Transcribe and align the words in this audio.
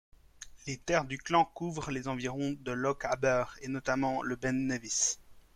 Les 0.65 0.77
terres 0.77 1.05
du 1.05 1.19
clan 1.19 1.45
couvrent 1.45 1.91
les 1.91 2.07
environs 2.07 2.53
du 2.53 2.73
Lochaber 2.73 3.43
et 3.61 3.67
notamment 3.67 4.23
le 4.23 4.35
Ben 4.35 4.65
Nevis. 4.65 5.19